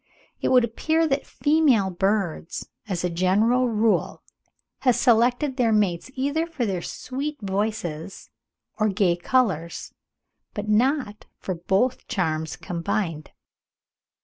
It 0.41 0.47
would 0.49 0.63
appear 0.63 1.05
that 1.07 1.27
female 1.27 1.91
birds, 1.91 2.67
as 2.87 3.03
a 3.03 3.09
general 3.11 3.69
rule, 3.69 4.23
have 4.79 4.95
selected 4.95 5.57
their 5.57 5.71
mates 5.71 6.09
either 6.15 6.47
for 6.47 6.65
their 6.65 6.81
sweet 6.81 7.37
voices 7.39 8.31
or 8.79 8.89
gay 8.89 9.15
colours, 9.15 9.93
but 10.55 10.67
not 10.67 11.27
for 11.37 11.53
both 11.53 12.07
charms 12.07 12.55
combined. 12.55 13.29